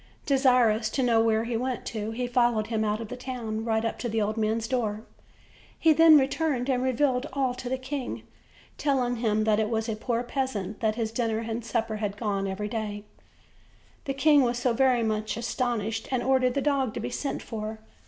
[0.25, 3.85] Desirous to know where he went to, he followed him out of the town right
[3.85, 5.03] up to the old man's door.
[5.77, 8.23] He then returned and revealed all to the king,
[8.79, 12.17] telling him that it was to a poor peasant that his dinner and supper had
[12.17, 12.77] gone every day.
[12.77, 14.05] OLD, OLD FAIRY TALES.
[14.05, 17.77] The king was very much astonished, and ordered the dog to be sent for.